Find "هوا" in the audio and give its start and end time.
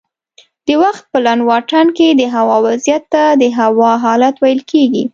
3.59-3.91